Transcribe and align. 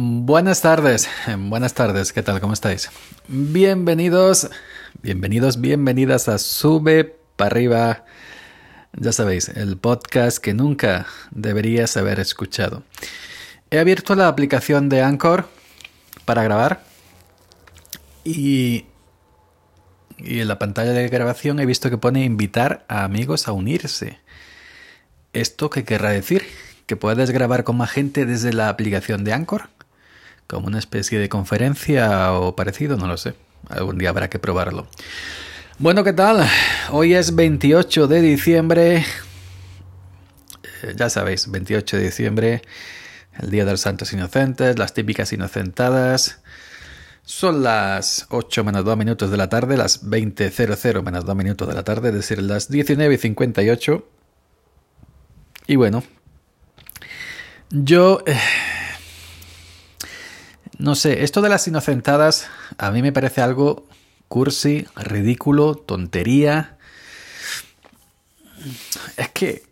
Buenas 0.00 0.62
tardes, 0.62 1.08
buenas 1.36 1.74
tardes, 1.74 2.12
¿qué 2.12 2.22
tal? 2.22 2.40
¿Cómo 2.40 2.52
estáis? 2.52 2.88
Bienvenidos, 3.26 4.48
bienvenidos, 5.02 5.60
bienvenidas 5.60 6.28
a 6.28 6.38
Sube 6.38 7.16
para 7.34 7.48
arriba. 7.48 8.04
Ya 8.92 9.10
sabéis, 9.10 9.48
el 9.48 9.76
podcast 9.76 10.38
que 10.38 10.54
nunca 10.54 11.08
deberías 11.32 11.96
haber 11.96 12.20
escuchado. 12.20 12.84
He 13.72 13.80
abierto 13.80 14.14
la 14.14 14.28
aplicación 14.28 14.88
de 14.88 15.02
Anchor 15.02 15.48
para 16.24 16.44
grabar 16.44 16.84
y, 18.22 18.84
y 20.16 20.38
en 20.38 20.46
la 20.46 20.60
pantalla 20.60 20.92
de 20.92 21.08
grabación 21.08 21.58
he 21.58 21.66
visto 21.66 21.90
que 21.90 21.98
pone 21.98 22.22
invitar 22.22 22.84
a 22.86 23.02
amigos 23.02 23.48
a 23.48 23.52
unirse. 23.52 24.20
¿Esto 25.32 25.70
qué 25.70 25.82
querrá 25.82 26.10
decir? 26.10 26.46
¿Que 26.86 26.94
puedes 26.94 27.32
grabar 27.32 27.64
con 27.64 27.78
más 27.78 27.90
gente 27.90 28.26
desde 28.26 28.52
la 28.52 28.68
aplicación 28.68 29.24
de 29.24 29.32
Anchor? 29.32 29.70
Como 30.48 30.66
una 30.66 30.78
especie 30.78 31.18
de 31.18 31.28
conferencia 31.28 32.32
o 32.32 32.56
parecido, 32.56 32.96
no 32.96 33.06
lo 33.06 33.16
sé. 33.16 33.34
Algún 33.68 33.98
día 33.98 34.08
habrá 34.08 34.30
que 34.30 34.38
probarlo. 34.38 34.88
Bueno, 35.78 36.02
¿qué 36.02 36.14
tal? 36.14 36.48
Hoy 36.90 37.14
es 37.14 37.36
28 37.36 38.08
de 38.08 38.20
diciembre. 38.22 39.04
Eh, 40.82 40.94
ya 40.96 41.10
sabéis, 41.10 41.50
28 41.50 41.98
de 41.98 42.02
diciembre, 42.02 42.62
el 43.38 43.50
Día 43.50 43.64
de 43.66 43.72
los 43.72 43.82
Santos 43.82 44.12
Inocentes, 44.12 44.78
las 44.78 44.94
típicas 44.94 45.32
inocentadas. 45.34 46.40
Son 47.22 47.62
las 47.62 48.26
8 48.30 48.64
menos 48.64 48.86
2 48.86 48.96
minutos 48.96 49.30
de 49.30 49.36
la 49.36 49.50
tarde, 49.50 49.76
las 49.76 50.06
20.00 50.06 51.02
menos 51.02 51.26
2 51.26 51.36
minutos 51.36 51.68
de 51.68 51.74
la 51.74 51.84
tarde, 51.84 52.08
es 52.08 52.14
decir, 52.14 52.40
las 52.40 52.70
19.58. 52.70 54.02
Y 55.66 55.76
bueno, 55.76 56.02
yo... 57.70 58.24
No 60.78 60.94
sé, 60.94 61.24
esto 61.24 61.42
de 61.42 61.48
las 61.48 61.66
inocentadas 61.66 62.48
a 62.78 62.92
mí 62.92 63.02
me 63.02 63.12
parece 63.12 63.40
algo 63.40 63.88
cursi, 64.28 64.86
ridículo, 64.94 65.74
tontería. 65.74 66.78
Es 69.16 69.28
que 69.30 69.64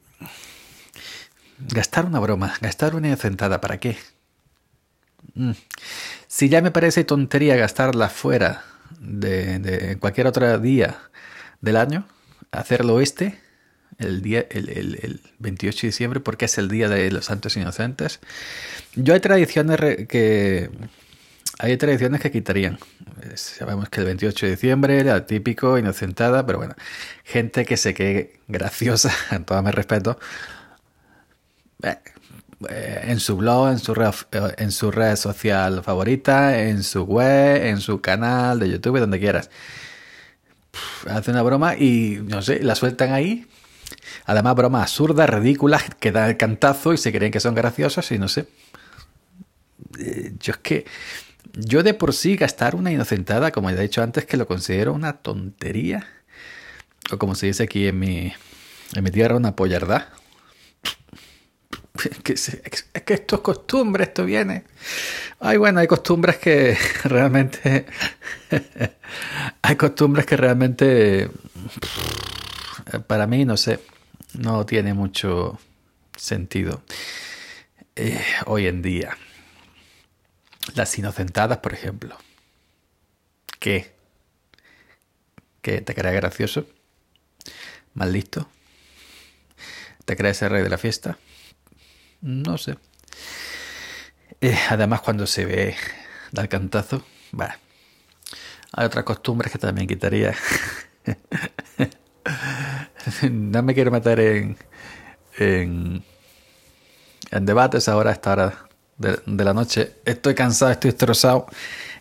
gastar 1.58 2.06
una 2.06 2.18
broma, 2.18 2.54
gastar 2.60 2.96
una 2.96 3.06
inocentada, 3.06 3.60
¿para 3.60 3.78
qué? 3.78 3.96
Mm. 5.34 5.52
Si 6.26 6.48
ya 6.48 6.60
me 6.60 6.72
parece 6.72 7.04
tontería 7.04 7.54
gastarla 7.54 8.08
fuera 8.08 8.64
de, 8.98 9.60
de 9.60 9.98
cualquier 9.98 10.26
otro 10.26 10.58
día 10.58 10.98
del 11.60 11.76
año, 11.76 12.08
hacerlo 12.50 13.00
este, 13.00 13.38
el, 13.98 14.22
día, 14.22 14.46
el, 14.50 14.68
el, 14.68 15.20
28 15.38 15.82
de 15.82 15.88
diciembre 15.88 16.20
porque 16.20 16.46
es 16.46 16.58
el 16.58 16.68
Día 16.68 16.88
de 16.88 17.10
los 17.10 17.26
Santos 17.26 17.56
Inocentes. 17.56 18.20
Yo 18.94 19.14
hay 19.14 19.20
tradiciones 19.20 20.06
que... 20.08 20.70
Hay 21.58 21.74
tradiciones 21.78 22.20
que 22.20 22.30
quitarían. 22.30 22.78
Sabemos 23.34 23.88
que 23.88 24.00
el 24.00 24.06
28 24.06 24.44
de 24.44 24.52
diciembre 24.52 24.98
era 25.00 25.24
típico, 25.24 25.78
inocentada, 25.78 26.44
pero 26.44 26.58
bueno, 26.58 26.74
gente 27.24 27.64
que 27.64 27.78
se 27.78 27.94
quede 27.94 28.40
graciosa, 28.46 29.10
en 29.30 29.44
todo 29.44 29.62
mi 29.62 29.70
respeto, 29.70 30.18
eh, 31.82 33.00
en 33.04 33.20
su 33.20 33.38
blog, 33.38 33.70
en 33.70 33.78
su, 33.78 33.94
red, 33.94 34.12
en 34.58 34.70
su 34.70 34.90
red 34.90 35.16
social 35.16 35.82
favorita, 35.82 36.60
en 36.60 36.82
su 36.82 37.04
web, 37.04 37.64
en 37.64 37.80
su 37.80 38.02
canal 38.02 38.58
de 38.58 38.68
YouTube, 38.72 39.00
donde 39.00 39.18
quieras. 39.18 39.48
Hace 41.08 41.30
una 41.30 41.40
broma 41.40 41.74
y, 41.74 42.18
no 42.22 42.42
sé, 42.42 42.62
la 42.62 42.74
sueltan 42.74 43.14
ahí 43.14 43.46
Además, 44.24 44.54
bromas 44.56 44.82
absurdas, 44.82 45.28
ridículas, 45.28 45.84
que 46.00 46.12
dan 46.12 46.30
el 46.30 46.36
cantazo 46.36 46.92
y 46.92 46.98
se 46.98 47.12
creen 47.12 47.32
que 47.32 47.40
son 47.40 47.54
graciosas 47.54 48.10
y 48.12 48.18
no 48.18 48.28
sé. 48.28 48.46
Eh, 49.98 50.32
yo 50.40 50.52
es 50.52 50.58
que. 50.58 50.86
Yo 51.58 51.82
de 51.82 51.94
por 51.94 52.12
sí 52.12 52.36
gastar 52.36 52.74
una 52.74 52.92
inocentada, 52.92 53.50
como 53.50 53.70
ya 53.70 53.78
he 53.78 53.82
dicho 53.82 54.02
antes, 54.02 54.26
que 54.26 54.36
lo 54.36 54.46
considero 54.46 54.92
una 54.92 55.14
tontería. 55.14 56.06
O 57.10 57.18
como 57.18 57.34
se 57.34 57.46
dice 57.46 57.62
aquí 57.62 57.86
en 57.86 57.98
mi, 57.98 58.32
en 58.94 59.04
mi 59.04 59.10
tierra, 59.10 59.36
una 59.36 59.56
pollardad. 59.56 60.08
Es 62.04 62.18
que, 62.18 62.32
es 62.34 63.02
que 63.06 63.14
esto 63.14 63.36
es 63.36 63.40
costumbre, 63.42 64.04
esto 64.04 64.24
viene. 64.24 64.64
Ay, 65.40 65.56
bueno, 65.56 65.80
hay 65.80 65.86
costumbres 65.86 66.36
que 66.36 66.76
realmente. 67.04 67.86
hay 69.62 69.76
costumbres 69.76 70.26
que 70.26 70.36
realmente. 70.36 71.30
Para 73.06 73.26
mí, 73.26 73.44
no 73.44 73.56
sé 73.56 73.80
no 74.38 74.66
tiene 74.66 74.94
mucho 74.94 75.58
sentido 76.16 76.82
eh, 77.94 78.22
hoy 78.46 78.66
en 78.66 78.82
día. 78.82 79.16
Las 80.74 80.98
inocentadas, 80.98 81.58
por 81.58 81.72
ejemplo. 81.72 82.16
¿Qué? 83.58 83.94
¿Qué 85.62 85.80
te 85.80 85.94
crees 85.94 86.14
gracioso? 86.14 86.66
¿Mal 87.94 88.12
listo? 88.12 88.48
¿Te 90.04 90.16
crees 90.16 90.42
el 90.42 90.50
rey 90.50 90.62
de 90.62 90.68
la 90.68 90.78
fiesta? 90.78 91.18
No 92.20 92.58
sé. 92.58 92.76
Eh, 94.40 94.58
además, 94.68 95.00
cuando 95.00 95.26
se 95.26 95.44
ve 95.44 95.76
dar 96.30 96.48
cantazo, 96.48 97.04
va. 97.38 97.58
Hay 98.72 98.84
otras 98.84 99.04
costumbres 99.04 99.50
que 99.50 99.58
también 99.58 99.86
quitaría. 99.86 100.34
no 103.30 103.62
me 103.62 103.74
quiero 103.74 103.90
meter 103.90 104.20
en, 104.20 104.56
en, 105.38 106.02
debates 107.40 107.88
ahora 107.88 108.10
a 108.10 108.12
esta 108.12 108.32
hora 108.32 108.68
de, 108.98 109.44
la 109.44 109.54
noche. 109.54 109.92
Estoy 110.04 110.34
cansado, 110.34 110.72
estoy 110.72 110.90
destrozado. 110.90 111.46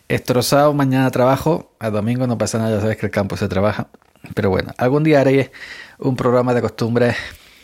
Destrozado, 0.08 0.72
mañana 0.72 1.10
trabajo. 1.10 1.72
A 1.78 1.90
domingo 1.90 2.26
no 2.26 2.38
pasa 2.38 2.58
nada, 2.58 2.76
ya 2.76 2.80
sabes 2.80 2.96
que 2.96 3.06
el 3.06 3.12
campo 3.12 3.36
se 3.36 3.48
trabaja. 3.48 3.88
Pero 4.34 4.50
bueno, 4.50 4.72
algún 4.78 5.04
día 5.04 5.20
haré 5.20 5.52
un 5.98 6.16
programa 6.16 6.54
de 6.54 6.62
costumbres 6.62 7.16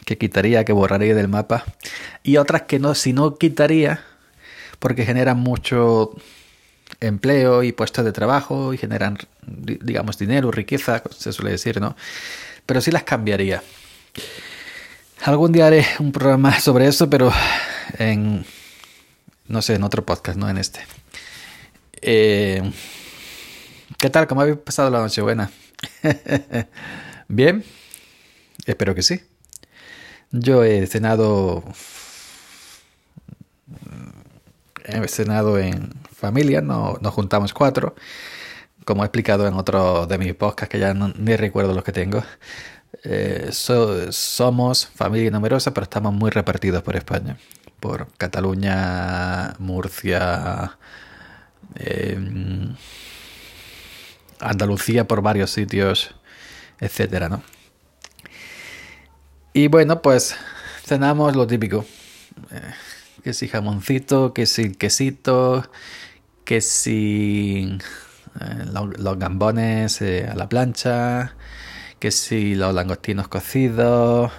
que 0.04 0.18
quitaría, 0.18 0.64
que 0.64 0.72
borraría 0.72 1.14
del 1.14 1.28
mapa. 1.28 1.64
Y 2.22 2.36
otras 2.36 2.62
que 2.62 2.78
no, 2.78 2.94
si 2.94 3.12
no 3.12 3.36
quitaría, 3.36 4.00
porque 4.78 5.04
generan 5.04 5.38
mucho 5.38 6.14
empleo 7.00 7.62
y 7.62 7.72
puestos 7.72 8.04
de 8.04 8.12
trabajo 8.12 8.74
y 8.74 8.78
generan, 8.78 9.18
digamos, 9.42 10.18
dinero, 10.18 10.50
riqueza, 10.50 11.02
se 11.10 11.32
suele 11.32 11.52
decir, 11.52 11.80
¿no? 11.80 11.96
Pero 12.66 12.80
sí 12.80 12.90
las 12.90 13.04
cambiaría. 13.04 13.62
Algún 15.22 15.52
día 15.52 15.66
haré 15.66 15.86
un 15.98 16.12
programa 16.12 16.58
sobre 16.60 16.88
eso, 16.88 17.08
pero 17.08 17.32
en, 17.98 18.44
no 19.46 19.62
sé, 19.62 19.74
en 19.74 19.84
otro 19.84 20.04
podcast, 20.04 20.38
no 20.38 20.48
en 20.48 20.58
este. 20.58 20.80
Eh, 22.00 22.62
¿Qué 23.98 24.10
tal? 24.10 24.26
¿Cómo 24.26 24.40
habéis 24.40 24.58
pasado 24.58 24.90
la 24.90 25.00
noche 25.00 25.22
buena? 25.22 25.50
¿Bien? 27.28 27.64
Espero 28.66 28.94
que 28.94 29.02
sí. 29.02 29.22
Yo 30.30 30.64
he 30.64 30.86
cenado. 30.86 31.62
He 34.84 35.06
cenado 35.06 35.58
en 35.58 35.92
familia, 36.14 36.60
no, 36.60 36.98
nos 37.00 37.14
juntamos 37.14 37.52
cuatro 37.52 37.94
como 38.84 39.02
he 39.02 39.06
explicado 39.06 39.46
en 39.46 39.54
otro 39.54 40.06
de 40.06 40.18
mis 40.18 40.34
podcasts, 40.34 40.70
que 40.70 40.78
ya 40.78 40.94
no, 40.94 41.12
ni 41.16 41.36
recuerdo 41.36 41.74
los 41.74 41.84
que 41.84 41.92
tengo, 41.92 42.22
eh, 43.04 43.48
somos 43.52 44.86
familia 44.86 45.30
numerosa, 45.30 45.72
pero 45.74 45.84
estamos 45.84 46.12
muy 46.14 46.30
repartidos 46.30 46.82
por 46.82 46.96
España. 46.96 47.36
Por 47.80 48.08
Cataluña, 48.16 49.54
Murcia, 49.58 50.78
em, 51.74 52.74
Andalucía, 54.40 55.06
por 55.06 55.22
varios 55.22 55.50
sitios, 55.50 56.14
etcétera, 56.80 57.28
¿no? 57.28 57.42
Y 59.52 59.68
bueno, 59.68 60.00
pues 60.02 60.34
cenamos 60.84 61.36
lo 61.36 61.46
típico. 61.46 61.84
Eh, 62.50 62.72
que 63.24 63.32
si 63.34 63.48
jamoncito, 63.48 64.32
que 64.32 64.46
si 64.46 64.72
quesito, 64.72 65.70
que 66.44 66.60
si 66.60 67.78
eh, 68.40 68.64
los, 68.98 69.18
gambones 69.18 70.00
eh, 70.02 70.28
a 70.30 70.34
la 70.34 70.48
plancha, 70.48 71.34
que 71.98 72.10
si 72.10 72.54
los 72.54 72.74
langostinos 72.74 73.28
cocidos, 73.28 74.32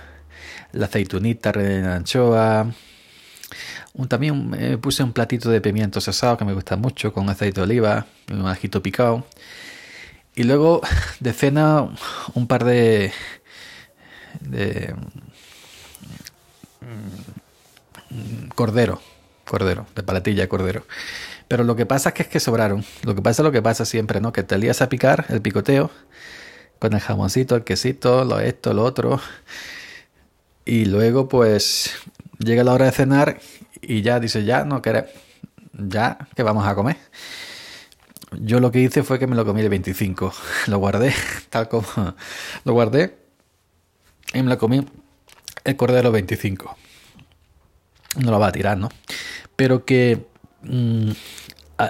la 0.71 0.85
aceitunita 0.87 1.51
rellena 1.51 1.95
anchoa. 1.95 2.71
también 4.07 4.49
me 4.49 4.77
puse 4.77 5.03
un 5.03 5.13
platito 5.13 5.49
de 5.49 5.61
pimientos 5.61 6.07
asados 6.07 6.37
que 6.37 6.45
me 6.45 6.53
gusta 6.53 6.75
mucho, 6.75 7.13
con 7.13 7.29
aceite 7.29 7.61
de 7.61 7.63
oliva 7.63 8.07
un 8.31 8.47
ajito 8.47 8.81
picado. 8.81 9.25
Y 10.35 10.43
luego 10.43 10.81
de 11.19 11.33
cena 11.33 11.87
un 12.33 12.47
par 12.47 12.63
de, 12.65 13.11
de 14.41 14.95
mm, 18.09 18.47
cordero, 18.55 19.01
cordero, 19.45 19.85
de 19.95 20.03
palatilla 20.03 20.47
cordero. 20.47 20.85
Pero 21.47 21.63
lo 21.63 21.75
que 21.75 21.85
pasa 21.85 22.09
es 22.09 22.15
que 22.15 22.23
es 22.23 22.29
que 22.29 22.39
sobraron. 22.39 22.85
Lo 23.03 23.15
que 23.15 23.21
pasa 23.21 23.41
es 23.41 23.45
lo 23.45 23.51
que 23.51 23.61
pasa 23.61 23.85
siempre, 23.85 24.21
¿no? 24.21 24.33
Que 24.33 24.43
te 24.43 24.57
lías 24.57 24.81
a 24.81 24.89
picar 24.89 25.25
el 25.29 25.41
picoteo 25.41 25.91
con 26.79 26.93
el 26.93 26.99
jamoncito, 26.99 27.55
el 27.55 27.63
quesito, 27.63 28.25
lo 28.25 28.39
esto, 28.39 28.73
lo 28.73 28.83
otro. 28.83 29.19
Y 30.65 30.85
luego 30.85 31.27
pues 31.27 31.93
llega 32.39 32.63
la 32.63 32.73
hora 32.73 32.85
de 32.85 32.91
cenar 32.91 33.39
y 33.81 34.01
ya 34.01 34.19
dice, 34.19 34.45
ya 34.45 34.65
no 34.65 34.81
quiere 34.81 35.05
ya, 35.73 36.17
¿qué 36.35 36.43
vamos 36.43 36.65
a 36.67 36.75
comer? 36.75 36.97
Yo 38.39 38.59
lo 38.59 38.71
que 38.71 38.79
hice 38.79 39.03
fue 39.03 39.19
que 39.19 39.27
me 39.27 39.35
lo 39.35 39.45
comí 39.45 39.61
de 39.61 39.69
25. 39.69 40.33
Lo 40.67 40.77
guardé, 40.79 41.13
tal 41.49 41.67
como 41.67 41.85
lo 42.63 42.73
guardé. 42.73 43.17
Y 44.33 44.41
me 44.41 44.49
lo 44.49 44.57
comí 44.57 44.85
el 45.63 45.75
cordero 45.75 46.11
25. 46.11 46.75
No 48.17 48.31
lo 48.31 48.39
va 48.39 48.47
a 48.47 48.51
tirar, 48.51 48.77
¿no? 48.77 48.89
Pero 49.55 49.85
que 49.85 50.25
mm, 50.63 51.11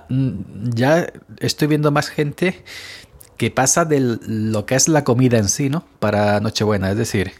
mm, 0.10 0.40
ya 0.74 1.12
estoy 1.40 1.68
viendo 1.68 1.92
más 1.92 2.10
gente 2.10 2.64
que 3.38 3.52
pasa 3.52 3.86
de 3.86 4.00
lo 4.00 4.66
que 4.66 4.76
es 4.76 4.88
la 4.88 5.04
comida 5.04 5.38
en 5.38 5.50
sí, 5.50 5.70
¿no? 5.70 5.86
Para 6.00 6.40
Nochebuena, 6.40 6.92
es 6.92 6.98
decir, 6.98 7.34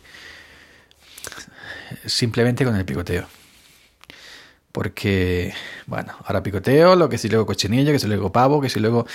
simplemente 2.06 2.66
con 2.66 2.76
el 2.76 2.86
picoteo. 2.86 3.28
Porque, 4.72 5.54
bueno, 5.86 6.14
ahora 6.26 6.42
picoteo, 6.42 6.96
lo 6.96 7.08
que 7.08 7.20
si 7.20 7.30
luego 7.30 7.46
cochinillo, 7.46 7.92
que 7.92 8.00
si 8.00 8.08
luego 8.08 8.32
pavo, 8.32 8.60
que 8.60 8.70
si 8.70 8.80
luego... 8.80 9.06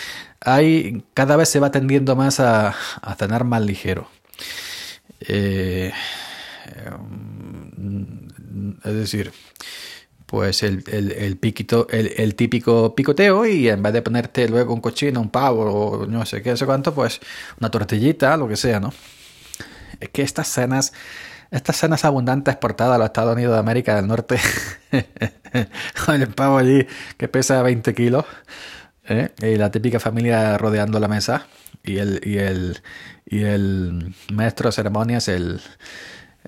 Hay, 0.40 1.04
cada 1.14 1.36
vez 1.36 1.48
se 1.48 1.58
va 1.58 1.72
tendiendo 1.72 2.14
más 2.14 2.38
a, 2.38 2.76
cenar 3.18 3.42
más 3.42 3.62
ligero. 3.62 4.08
Eh, 5.20 5.92
es 8.84 8.94
decir, 8.94 9.32
pues 10.28 10.62
el, 10.62 10.84
el, 10.88 11.38
piquito, 11.38 11.86
el, 11.88 12.12
el, 12.18 12.34
típico 12.34 12.94
picoteo 12.94 13.46
y 13.46 13.70
en 13.70 13.82
vez 13.82 13.94
de 13.94 14.02
ponerte 14.02 14.46
luego 14.46 14.74
un 14.74 14.80
cochino, 14.82 15.22
un 15.22 15.30
pavo 15.30 15.64
o 15.64 16.06
no 16.06 16.26
sé 16.26 16.42
qué, 16.42 16.50
no 16.50 16.56
sé 16.58 16.66
cuánto, 16.66 16.94
pues 16.94 17.18
una 17.58 17.70
tortillita, 17.70 18.36
lo 18.36 18.46
que 18.46 18.56
sea, 18.56 18.78
¿no? 18.78 18.92
Es 19.98 20.10
que 20.10 20.20
estas 20.20 20.48
cenas 20.48 20.92
estas 21.50 21.76
cenas 21.78 22.04
abundantes 22.04 22.52
exportadas 22.52 22.96
a 22.96 22.98
los 22.98 23.06
Estados 23.06 23.34
Unidos 23.34 23.54
de 23.54 23.58
América 23.58 23.96
del 23.96 24.06
Norte, 24.06 24.38
con 26.04 26.20
el 26.20 26.28
pavo 26.28 26.58
allí 26.58 26.86
que 27.16 27.26
pesa 27.28 27.62
20 27.62 27.94
kilos, 27.94 28.26
¿eh? 29.08 29.30
y 29.40 29.56
la 29.56 29.70
típica 29.70 29.98
familia 29.98 30.58
rodeando 30.58 31.00
la 31.00 31.08
mesa, 31.08 31.46
y 31.82 31.96
el, 31.96 32.20
y 32.22 32.36
el, 32.36 32.82
y 33.24 33.44
el 33.44 34.14
maestro 34.30 34.68
de 34.68 34.72
ceremonias, 34.72 35.28
el, 35.28 35.62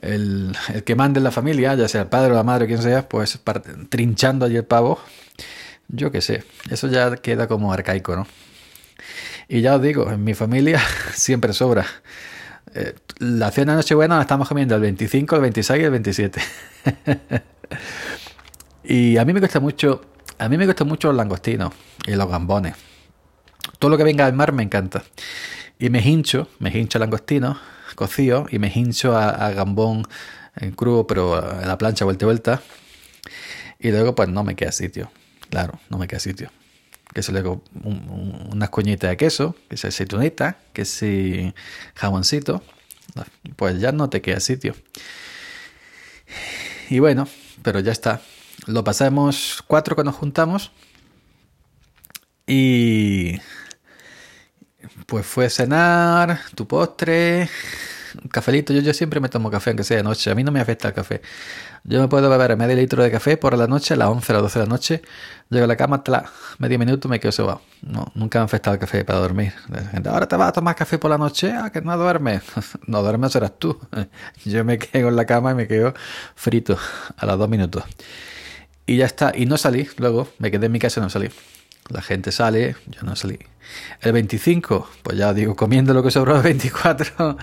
el, 0.00 0.56
que 0.84 0.94
mande 0.94 1.18
en 1.18 1.24
la 1.24 1.30
familia, 1.30 1.74
ya 1.74 1.88
sea 1.88 2.02
el 2.02 2.08
padre 2.08 2.32
o 2.32 2.34
la 2.34 2.42
madre 2.42 2.66
quien 2.66 2.82
sea, 2.82 3.08
pues 3.08 3.38
trinchando 3.88 4.46
allí 4.46 4.56
el 4.56 4.64
pavo, 4.64 5.00
yo 5.88 6.10
qué 6.10 6.20
sé, 6.20 6.44
eso 6.70 6.86
ya 6.88 7.16
queda 7.16 7.48
como 7.48 7.72
arcaico, 7.72 8.16
¿no? 8.16 8.26
Y 9.48 9.62
ya 9.62 9.74
os 9.74 9.82
digo, 9.82 10.10
en 10.10 10.22
mi 10.22 10.34
familia 10.34 10.80
siempre 11.12 11.52
sobra. 11.52 11.84
Eh, 12.72 12.94
la 13.18 13.50
cena 13.50 13.72
de 13.72 13.78
Nochebuena 13.78 14.16
la 14.16 14.22
estamos 14.22 14.46
comiendo 14.46 14.76
el 14.76 14.80
25, 14.80 15.34
el 15.34 15.42
26 15.42 15.80
y 15.80 15.84
el 15.84 15.90
27. 15.90 16.40
y 18.84 19.16
a 19.16 19.24
mí 19.24 19.32
me 19.32 19.40
cuesta 19.40 19.58
mucho, 19.58 20.02
a 20.38 20.48
mí 20.48 20.56
me 20.56 20.66
gusta 20.66 20.84
mucho 20.84 21.08
los 21.08 21.16
langostinos 21.16 21.72
y 22.06 22.12
los 22.12 22.28
gambones. 22.28 22.76
Todo 23.80 23.90
lo 23.90 23.98
que 23.98 24.04
venga 24.04 24.26
del 24.26 24.34
mar 24.34 24.52
me 24.52 24.62
encanta. 24.62 25.02
Y 25.78 25.90
me 25.90 26.00
hincho, 26.00 26.48
me 26.60 26.70
hincho 26.70 26.98
langostino 26.98 27.58
cocido 27.94 28.46
y 28.50 28.58
me 28.58 28.72
hincho 28.74 29.16
a, 29.16 29.50
gambón 29.50 30.06
en 30.56 30.72
crudo, 30.72 31.06
pero 31.06 31.60
en 31.60 31.68
la 31.68 31.78
plancha 31.78 32.04
vuelta 32.04 32.24
y 32.24 32.26
vuelta. 32.26 32.62
Y 33.78 33.90
luego 33.90 34.14
pues 34.14 34.28
no 34.28 34.44
me 34.44 34.56
queda 34.56 34.72
sitio. 34.72 35.10
Claro, 35.48 35.78
no 35.88 35.98
me 35.98 36.06
queda 36.06 36.20
sitio 36.20 36.50
que 37.12 37.22
se 37.22 37.32
luego 37.32 37.62
unas 37.82 38.70
coñitas 38.70 39.10
de 39.10 39.16
queso, 39.16 39.56
que 39.68 39.76
se 39.76 39.88
aceitunita, 39.88 40.58
que 40.72 40.84
si 40.84 41.52
jamoncito, 41.94 42.62
pues 43.56 43.80
ya 43.80 43.92
no 43.92 44.08
te 44.08 44.20
queda 44.22 44.40
sitio. 44.40 44.74
Y 46.88 46.98
bueno, 46.98 47.28
pero 47.62 47.80
ya 47.80 47.92
está. 47.92 48.20
Lo 48.66 48.84
pasamos 48.84 49.64
cuatro 49.66 49.96
que 49.96 50.04
nos 50.04 50.14
juntamos 50.14 50.70
y 52.46 53.38
pues 55.06 55.26
fue 55.26 55.50
cenar, 55.50 56.40
tu 56.54 56.66
postre, 56.66 57.48
un 58.22 58.28
cafelito. 58.28 58.72
Yo, 58.72 58.80
yo 58.80 58.94
siempre 58.94 59.20
me 59.20 59.28
tomo 59.28 59.50
café, 59.50 59.70
aunque 59.70 59.84
sea 59.84 59.98
de 59.98 60.02
noche. 60.02 60.30
A 60.30 60.34
mí 60.34 60.44
no 60.44 60.52
me 60.52 60.60
afecta 60.60 60.88
el 60.88 60.94
café. 60.94 61.22
Yo 61.84 62.00
me 62.00 62.08
puedo 62.08 62.28
beber 62.28 62.56
medio 62.56 62.76
litro 62.76 63.02
de 63.02 63.10
café 63.10 63.36
por 63.36 63.56
la 63.56 63.66
noche, 63.66 63.94
a 63.94 63.96
las 63.96 64.08
11, 64.08 64.32
a 64.32 64.34
las 64.34 64.42
12 64.42 64.58
de 64.58 64.64
la 64.66 64.70
noche. 64.70 65.02
Llego 65.48 65.64
a 65.64 65.68
la 65.68 65.76
cama 65.76 65.96
hasta 65.96 66.12
la 66.12 66.30
medio 66.58 66.78
minuto 66.78 67.08
me 67.08 67.18
quedo 67.18 67.32
sobado. 67.32 67.62
No, 67.82 68.12
nunca 68.14 68.38
me 68.38 68.42
ha 68.42 68.44
afectado 68.44 68.74
el 68.74 68.80
café 68.80 69.04
para 69.04 69.18
dormir. 69.18 69.52
Ahora 70.06 70.28
te 70.28 70.36
vas 70.36 70.50
a 70.50 70.52
tomar 70.52 70.76
café 70.76 70.98
por 70.98 71.10
la 71.10 71.18
noche, 71.18 71.52
ah, 71.52 71.70
que 71.70 71.80
no 71.80 71.96
duermes. 71.96 72.42
no 72.86 73.02
duermes 73.02 73.32
serás 73.32 73.58
tú. 73.58 73.80
Yo 74.44 74.64
me 74.64 74.78
quedo 74.78 75.08
en 75.08 75.16
la 75.16 75.24
cama 75.24 75.52
y 75.52 75.54
me 75.54 75.66
quedo 75.66 75.94
frito 76.34 76.76
a 77.16 77.26
los 77.26 77.38
dos 77.38 77.48
minutos. 77.48 77.84
Y 78.86 78.98
ya 78.98 79.06
está. 79.06 79.32
Y 79.34 79.46
no 79.46 79.56
salí. 79.56 79.88
Luego 79.96 80.28
me 80.38 80.50
quedé 80.50 80.66
en 80.66 80.72
mi 80.72 80.78
casa 80.78 81.00
y 81.00 81.02
no 81.02 81.10
salí. 81.10 81.30
La 81.90 82.02
gente 82.02 82.30
sale, 82.30 82.76
yo 82.86 83.02
no 83.02 83.16
salí. 83.16 83.38
El 84.00 84.12
25, 84.12 84.88
pues 85.02 85.18
ya 85.18 85.34
digo, 85.34 85.56
comiendo 85.56 85.92
lo 85.92 86.02
que 86.02 86.10
sobró 86.10 86.36
el 86.36 86.42
24. 86.42 87.36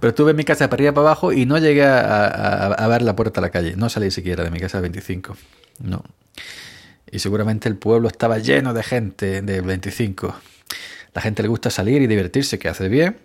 Pero 0.00 0.08
estuve 0.08 0.30
en 0.32 0.36
mi 0.36 0.44
casa 0.44 0.68
para 0.68 0.80
arriba 0.80 0.92
para 0.92 1.08
abajo 1.08 1.32
y 1.32 1.46
no 1.46 1.58
llegué 1.58 1.84
a, 1.84 2.86
ver 2.88 3.02
la 3.02 3.14
puerta 3.14 3.40
a 3.40 3.42
la 3.42 3.50
calle. 3.50 3.76
No 3.76 3.88
salí 3.88 4.10
siquiera 4.10 4.42
de 4.42 4.50
mi 4.50 4.58
casa 4.58 4.78
el 4.78 4.82
25. 4.82 5.36
No. 5.80 6.02
Y 7.10 7.18
seguramente 7.18 7.68
el 7.68 7.76
pueblo 7.76 8.08
estaba 8.08 8.38
lleno 8.38 8.74
de 8.74 8.82
gente 8.82 9.42
del 9.42 9.62
25. 9.62 10.34
La 11.14 11.20
gente 11.20 11.42
le 11.42 11.48
gusta 11.48 11.70
salir 11.70 12.02
y 12.02 12.06
divertirse, 12.06 12.58
que 12.58 12.68
hace 12.68 12.88
bien. 12.88 13.18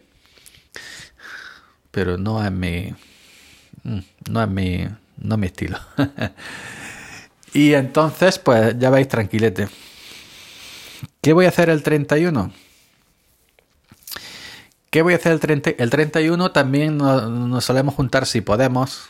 Pero 1.91 2.17
no 2.17 2.43
es 2.43 2.51
mi. 2.51 2.93
Mm, 3.83 3.99
no 4.29 4.43
es 4.43 4.49
mi. 4.49 4.87
No 5.17 5.35
es 5.35 5.39
mi 5.39 5.47
estilo. 5.47 5.79
y 7.53 7.73
entonces, 7.73 8.37
pues 8.37 8.77
ya 8.77 8.89
veis, 8.89 9.07
tranquilete. 9.07 9.69
¿Qué 11.25 11.33
voy 11.33 11.47
a 11.47 11.49
hacer 11.49 11.71
el 11.71 11.81
31? 11.81 12.53
¿Qué 14.91 15.01
voy 15.01 15.13
a 15.13 15.15
hacer 15.15 15.31
el, 15.31 15.39
30, 15.39 15.71
el 15.79 15.89
31? 15.89 16.51
También 16.51 16.97
nos, 16.99 17.65
solemos 17.65 17.95
juntar 17.95 18.27
si 18.27 18.41
podemos. 18.41 19.09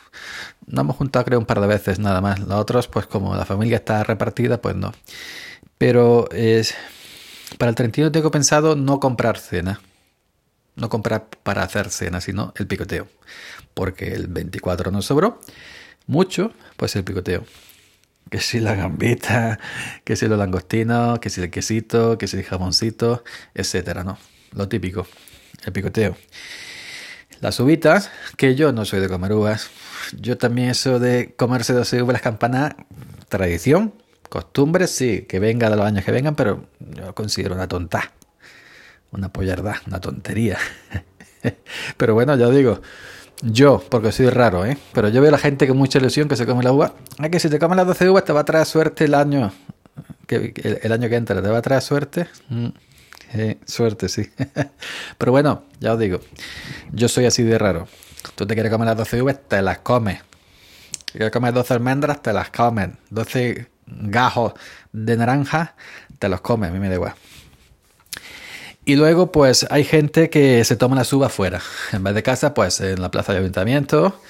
No 0.66 0.80
hemos 0.80 0.96
juntado 0.96 1.26
creo 1.26 1.38
un 1.38 1.44
par 1.44 1.60
de 1.60 1.66
veces 1.66 1.98
nada 1.98 2.22
más. 2.22 2.40
Los 2.40 2.52
otros, 2.52 2.88
pues 2.88 3.06
como 3.06 3.36
la 3.36 3.44
familia 3.44 3.76
está 3.76 4.02
repartida, 4.02 4.62
pues 4.62 4.74
no. 4.76 4.94
Pero 5.76 6.30
es, 6.30 6.74
para 7.58 7.68
el 7.68 7.74
31 7.74 8.10
tengo 8.12 8.30
pensado 8.30 8.76
no 8.76 8.98
comprar 8.98 9.36
cena. 9.36 9.82
No 10.74 10.88
comprar 10.88 11.28
para 11.42 11.64
hacer 11.64 11.90
cena, 11.90 12.22
sino 12.22 12.54
el 12.56 12.66
picoteo. 12.66 13.08
Porque 13.74 14.14
el 14.14 14.28
24 14.28 14.90
nos 14.90 15.04
sobró 15.04 15.38
mucho, 16.06 16.54
pues 16.78 16.96
el 16.96 17.04
picoteo 17.04 17.44
que 18.30 18.40
si 18.40 18.60
la 18.60 18.74
gambita, 18.74 19.58
que 20.04 20.16
si 20.16 20.26
los 20.26 20.38
langostinos, 20.38 21.18
que 21.20 21.30
si 21.30 21.40
el 21.42 21.50
quesito, 21.50 22.18
que 22.18 22.26
si 22.26 22.38
el 22.38 22.44
jamoncito, 22.44 23.24
etcétera, 23.54 24.04
¿no? 24.04 24.18
Lo 24.52 24.68
típico, 24.68 25.06
el 25.64 25.72
picoteo. 25.72 26.16
Las 27.40 27.60
uvitas, 27.60 28.10
que 28.36 28.54
yo 28.54 28.72
no 28.72 28.84
soy 28.84 29.00
de 29.00 29.08
comer 29.08 29.32
uvas. 29.32 29.70
Yo 30.18 30.38
también 30.38 30.70
eso 30.70 30.98
de 30.98 31.34
comerse 31.36 31.72
dos 31.72 31.92
uvas 31.92 32.14
las 32.14 32.22
campanas, 32.22 32.74
tradición, 33.28 33.92
costumbre, 34.28 34.86
sí, 34.86 35.22
que 35.28 35.38
venga 35.38 35.70
de 35.70 35.76
los 35.76 35.84
años 35.84 36.04
que 36.04 36.12
vengan, 36.12 36.34
pero 36.34 36.66
yo 36.80 37.14
considero 37.14 37.54
una 37.54 37.68
tonta, 37.68 38.12
una 39.12 39.32
pollarda, 39.32 39.82
una 39.86 40.00
tontería. 40.00 40.58
pero 41.96 42.14
bueno, 42.14 42.36
ya 42.36 42.48
digo, 42.48 42.80
yo, 43.42 43.82
porque 43.88 44.12
soy 44.12 44.30
raro, 44.30 44.64
¿eh? 44.64 44.78
Pero 44.92 45.08
yo 45.08 45.20
veo 45.20 45.28
a 45.28 45.32
la 45.32 45.38
gente 45.38 45.68
con 45.68 45.76
mucha 45.76 45.98
ilusión 45.98 46.28
que 46.28 46.36
se 46.36 46.46
come 46.46 46.62
la 46.62 46.72
uva. 46.72 46.94
Es 47.22 47.30
que 47.30 47.40
si 47.40 47.48
te 47.48 47.58
comes 47.58 47.76
las 47.76 47.86
12 47.86 48.10
uvas 48.10 48.24
te 48.24 48.32
va 48.32 48.40
a 48.40 48.44
traer 48.44 48.66
suerte 48.66 49.04
el 49.04 49.14
año 49.14 49.52
que, 50.26 50.80
el, 50.82 50.92
año 50.92 51.08
que 51.08 51.16
entra. 51.16 51.42
¿Te 51.42 51.48
va 51.48 51.58
a 51.58 51.62
traer 51.62 51.82
suerte? 51.82 52.28
Mm, 52.48 52.68
suerte, 53.64 54.08
sí. 54.08 54.30
Pero 55.18 55.32
bueno, 55.32 55.64
ya 55.80 55.94
os 55.94 55.98
digo. 55.98 56.20
Yo 56.92 57.08
soy 57.08 57.26
así 57.26 57.42
de 57.42 57.58
raro. 57.58 57.88
Tú 58.34 58.46
te 58.46 58.54
quieres 58.54 58.72
comer 58.72 58.88
las 58.88 58.96
12 58.96 59.22
uvas, 59.22 59.38
te 59.48 59.62
las 59.62 59.78
comes. 59.78 60.20
Quieres 61.12 61.30
comer 61.30 61.54
12 61.54 61.74
almendras, 61.74 62.22
te 62.22 62.32
las 62.32 62.50
comes. 62.50 62.90
12 63.10 63.68
gajos 63.86 64.54
de 64.92 65.16
naranja, 65.16 65.74
te 66.18 66.28
los 66.28 66.40
comes. 66.40 66.70
A 66.70 66.72
mí 66.72 66.78
me 66.78 66.88
da 66.88 66.94
igual. 66.94 67.14
Y 68.88 68.94
luego, 68.94 69.32
pues 69.32 69.66
hay 69.70 69.82
gente 69.82 70.30
que 70.30 70.62
se 70.64 70.76
toma 70.76 70.94
la 70.94 71.02
suba 71.02 71.28
fuera. 71.28 71.60
En 71.92 72.04
vez 72.04 72.14
de 72.14 72.22
casa, 72.22 72.54
pues 72.54 72.80
en 72.80 73.02
la 73.02 73.10
plaza 73.10 73.32
de 73.32 73.40
ayuntamiento, 73.40 74.20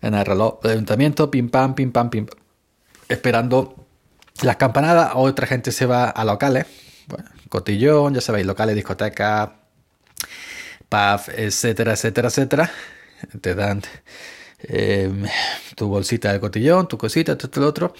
en 0.00 0.14
el 0.14 0.24
reloj 0.24 0.62
de 0.62 0.72
ayuntamiento, 0.72 1.30
pim 1.30 1.50
pam, 1.50 1.74
pim 1.74 1.92
pam, 1.92 2.08
pim 2.08 2.24
pam, 2.24 2.38
esperando 3.10 3.86
las 4.40 4.56
campanadas. 4.56 5.12
Otra 5.16 5.46
gente 5.46 5.70
se 5.70 5.84
va 5.84 6.08
a 6.08 6.24
locales, 6.24 6.64
bueno, 7.08 7.28
cotillón, 7.50 8.14
ya 8.14 8.22
sabéis, 8.22 8.46
locales, 8.46 8.74
discoteca, 8.74 9.56
pub, 10.88 11.20
etcétera, 11.36 11.92
etcétera, 11.92 12.28
etcétera. 12.28 12.70
Te 13.42 13.54
dan 13.54 13.82
em, 14.60 15.26
tu 15.76 15.88
bolsita 15.88 16.32
de 16.32 16.40
cotillón, 16.40 16.88
tu 16.88 16.96
cosita, 16.96 17.36
todo 17.36 17.60
lo 17.60 17.66
otro. 17.68 17.94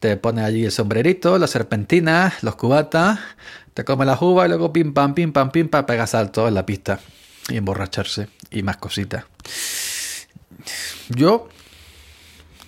Te 0.00 0.16
pones 0.16 0.44
allí 0.44 0.64
el 0.64 0.72
sombrerito, 0.72 1.38
la 1.38 1.46
serpentina, 1.46 2.34
los 2.42 2.54
cubatas 2.56 3.18
te 3.78 3.84
come 3.84 4.04
la 4.04 4.18
uva 4.20 4.44
y 4.44 4.48
luego 4.48 4.72
pim 4.72 4.92
pam, 4.92 5.14
pim 5.14 5.32
pam, 5.32 5.52
pim 5.52 5.68
pam, 5.68 5.86
pega 5.86 6.04
salto 6.08 6.48
en 6.48 6.54
la 6.54 6.66
pista 6.66 6.98
y 7.48 7.58
emborracharse 7.58 8.28
y 8.50 8.64
más 8.64 8.76
cositas. 8.76 9.24
Yo 11.10 11.48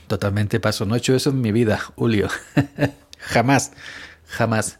totalmente 0.06 0.60
paso, 0.60 0.86
no 0.86 0.94
he 0.94 0.98
hecho 0.98 1.12
eso 1.16 1.30
en 1.30 1.40
mi 1.40 1.50
vida, 1.50 1.80
Julio. 1.96 2.28
Jamás, 3.18 3.72
jamás. 4.24 4.78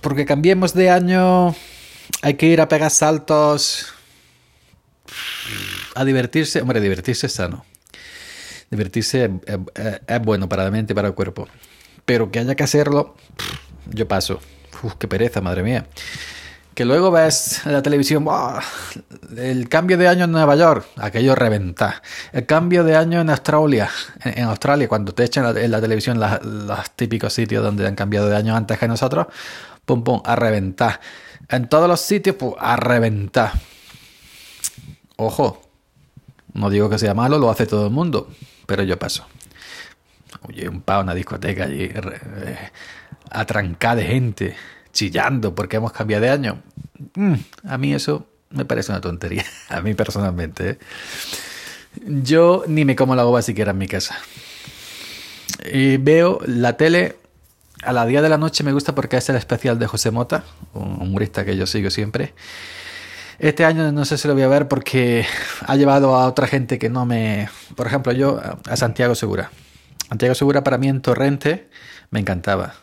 Porque 0.00 0.24
cambiemos 0.24 0.74
de 0.74 0.90
año, 0.90 1.56
hay 2.22 2.34
que 2.34 2.46
ir 2.46 2.60
a 2.60 2.68
pegar 2.68 2.92
saltos, 2.92 3.92
a 5.96 6.04
divertirse. 6.04 6.62
Hombre, 6.62 6.80
divertirse 6.80 7.26
es 7.26 7.32
sano. 7.32 7.66
Divertirse 8.74 9.30
es, 9.46 10.22
bueno 10.22 10.48
para 10.48 10.64
la 10.64 10.70
mente 10.72 10.94
y 10.94 10.96
para 10.96 11.06
el 11.06 11.14
cuerpo. 11.14 11.46
Pero 12.04 12.32
que 12.32 12.40
haya 12.40 12.56
que 12.56 12.64
hacerlo, 12.64 13.14
yo 13.88 14.08
paso. 14.08 14.40
Uf, 14.82 14.94
qué 14.98 15.06
pereza, 15.06 15.40
madre 15.40 15.62
mía. 15.62 15.86
Que 16.74 16.84
luego 16.84 17.12
ves 17.12 17.64
en 17.64 17.72
la 17.72 17.82
televisión, 17.82 18.26
el 19.36 19.68
cambio 19.68 19.96
de 19.96 20.08
año 20.08 20.24
en 20.24 20.32
Nueva 20.32 20.56
York, 20.56 20.86
aquello 20.96 21.36
reventa. 21.36 22.02
El 22.32 22.46
cambio 22.46 22.82
de 22.82 22.96
año 22.96 23.20
en 23.20 23.30
Australia, 23.30 23.88
en, 24.24 24.42
Australia, 24.42 24.88
cuando 24.88 25.14
te 25.14 25.22
echan 25.22 25.56
en 25.56 25.70
la, 25.70 25.80
televisión 25.80 26.18
los 26.18 26.90
típicos 26.96 27.32
sitios 27.32 27.62
donde 27.62 27.86
han 27.86 27.94
cambiado 27.94 28.26
de 28.26 28.34
año 28.34 28.56
antes 28.56 28.76
que 28.76 28.88
nosotros, 28.88 29.28
pum, 29.84 30.02
pum, 30.02 30.20
a 30.24 30.34
reventar. 30.34 31.00
En 31.48 31.68
todos 31.68 31.88
los 31.88 32.00
sitios, 32.00 32.34
pues, 32.34 32.54
a 32.58 32.74
reventar. 32.74 33.52
Ojo, 35.14 35.62
no 36.54 36.70
digo 36.70 36.90
que 36.90 36.98
sea 36.98 37.14
malo, 37.14 37.38
lo 37.38 37.50
hace 37.50 37.66
todo 37.66 37.86
el 37.86 37.92
mundo, 37.92 38.28
pero 38.66 38.82
yo 38.82 38.98
paso. 38.98 39.26
Oye, 40.42 40.68
un 40.68 40.82
pavo 40.82 41.02
una 41.02 41.14
discoteca 41.14 41.64
allí, 41.64 41.84
eh, 41.84 42.70
atrancada 43.30 43.96
de 43.96 44.04
gente 44.04 44.56
chillando 44.92 45.54
porque 45.54 45.76
hemos 45.76 45.92
cambiado 45.92 46.22
de 46.22 46.30
año. 46.30 46.62
Mm, 47.14 47.34
a 47.66 47.78
mí 47.78 47.94
eso 47.94 48.26
me 48.50 48.64
parece 48.64 48.92
una 48.92 49.00
tontería, 49.00 49.44
a 49.68 49.80
mí 49.80 49.94
personalmente. 49.94 50.70
¿eh? 50.70 50.78
Yo 52.06 52.64
ni 52.66 52.84
me 52.84 52.96
como 52.96 53.14
la 53.14 53.26
uva 53.26 53.42
siquiera 53.42 53.72
en 53.72 53.78
mi 53.78 53.88
casa. 53.88 54.18
Y 55.72 55.96
veo 55.98 56.40
la 56.46 56.76
tele 56.76 57.16
a 57.82 57.92
la 57.92 58.06
día 58.06 58.22
de 58.22 58.28
la 58.28 58.38
noche 58.38 58.64
me 58.64 58.72
gusta 58.72 58.94
porque 58.94 59.16
es 59.16 59.28
el 59.28 59.36
especial 59.36 59.78
de 59.78 59.86
José 59.86 60.10
Mota, 60.10 60.44
un 60.72 61.02
humorista 61.02 61.44
que 61.44 61.56
yo 61.56 61.66
sigo 61.66 61.90
siempre. 61.90 62.34
Este 63.38 63.64
año 63.64 63.90
no 63.92 64.04
sé 64.04 64.18
si 64.18 64.28
lo 64.28 64.34
voy 64.34 64.42
a 64.42 64.48
ver 64.48 64.68
porque 64.68 65.26
ha 65.66 65.76
llevado 65.76 66.16
a 66.16 66.26
otra 66.26 66.46
gente 66.46 66.78
que 66.78 66.88
no 66.88 67.06
me... 67.06 67.48
Por 67.76 67.86
ejemplo, 67.86 68.12
yo 68.12 68.40
a 68.68 68.76
Santiago 68.76 69.14
Segura. 69.14 69.50
Santiago 70.08 70.34
Segura 70.34 70.62
para 70.62 70.78
mí 70.78 70.88
en 70.88 71.00
Torrente 71.00 71.68
me 72.10 72.20
encantaba 72.20 72.74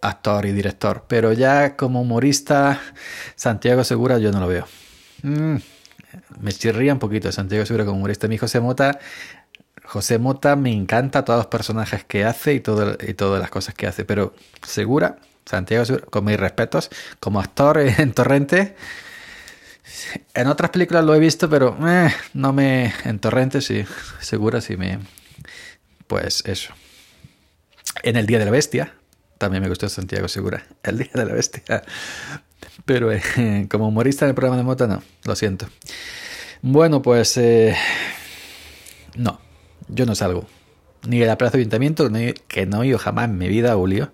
actor 0.00 0.46
y 0.46 0.52
director. 0.52 1.04
Pero 1.08 1.32
ya 1.32 1.76
como 1.76 2.02
humorista, 2.02 2.80
Santiago 3.36 3.84
Segura 3.84 4.18
yo 4.18 4.32
no 4.32 4.40
lo 4.40 4.48
veo. 4.48 4.66
Mm, 5.22 5.56
me 6.40 6.52
chirría 6.52 6.92
un 6.92 6.98
poquito 6.98 7.30
Santiago 7.32 7.64
Segura 7.66 7.84
como 7.84 7.98
humorista. 7.98 8.28
Mi 8.28 8.38
José 8.38 8.60
Mota, 8.60 8.98
José 9.84 10.18
Mota 10.18 10.56
me 10.56 10.72
encanta 10.72 11.24
todos 11.24 11.38
los 11.38 11.46
personajes 11.46 12.04
que 12.04 12.24
hace 12.24 12.54
y, 12.54 12.56
y 12.56 13.14
todas 13.14 13.40
las 13.40 13.50
cosas 13.50 13.74
que 13.74 13.86
hace. 13.86 14.04
Pero 14.04 14.34
Segura, 14.66 15.16
Santiago 15.48 15.84
con 16.10 16.26
mis 16.26 16.38
respetos, 16.38 16.90
como 17.20 17.40
actor 17.40 17.78
en 17.98 18.12
Torrente. 18.12 18.76
En 20.34 20.46
otras 20.46 20.70
películas 20.70 21.04
lo 21.04 21.14
he 21.14 21.18
visto, 21.18 21.48
pero 21.48 21.76
eh, 21.88 22.12
no 22.34 22.52
me. 22.52 22.92
En 23.04 23.18
Torrente 23.18 23.62
sí, 23.62 23.84
Segura 24.20 24.60
sí 24.60 24.76
me. 24.76 24.98
Pues 26.06 26.44
eso. 26.46 26.74
En 28.02 28.16
El 28.16 28.26
Día 28.26 28.38
de 28.38 28.44
la 28.44 28.50
Bestia, 28.50 28.94
también 29.38 29.62
me 29.62 29.70
gustó 29.70 29.88
Santiago 29.88 30.28
Segura, 30.28 30.66
El 30.82 30.98
Día 30.98 31.10
de 31.14 31.24
la 31.24 31.32
Bestia. 31.32 31.82
Pero 32.84 33.10
eh, 33.10 33.66
como 33.70 33.88
humorista 33.88 34.26
en 34.26 34.30
el 34.30 34.34
programa 34.34 34.58
de 34.58 34.64
Mota, 34.64 34.86
no, 34.86 35.02
lo 35.24 35.34
siento. 35.34 35.66
Bueno, 36.60 37.00
pues 37.00 37.38
eh, 37.38 37.74
no, 39.16 39.40
yo 39.88 40.04
no 40.04 40.14
salgo. 40.14 40.46
Ni 41.06 41.22
a 41.22 41.26
la 41.26 41.38
plaza 41.38 41.56
de 41.56 41.62
ayuntamiento, 41.62 42.10
que 42.48 42.66
no 42.66 42.82
he 42.82 42.88
ido 42.88 42.98
jamás 42.98 43.26
en 43.26 43.38
mi 43.38 43.48
vida, 43.48 43.74
Julio. 43.74 44.10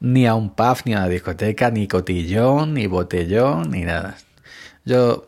Ni 0.00 0.26
a 0.26 0.34
un 0.34 0.54
pub, 0.54 0.78
ni 0.84 0.94
a 0.94 0.98
una 0.98 1.08
discoteca, 1.08 1.70
ni 1.70 1.88
cotillón, 1.88 2.74
ni 2.74 2.86
botellón, 2.86 3.70
ni 3.70 3.82
nada. 3.82 4.18
Yo 4.84 5.26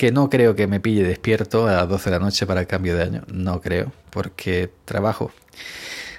que 0.00 0.12
no 0.12 0.30
creo 0.30 0.56
que 0.56 0.66
me 0.66 0.80
pille 0.80 1.02
despierto 1.02 1.68
a 1.68 1.72
las 1.72 1.88
12 1.90 2.08
de 2.08 2.18
la 2.18 2.24
noche 2.24 2.46
para 2.46 2.62
el 2.62 2.66
cambio 2.66 2.96
de 2.96 3.02
año. 3.02 3.22
No 3.30 3.60
creo, 3.60 3.92
porque 4.08 4.70
trabajo. 4.86 5.30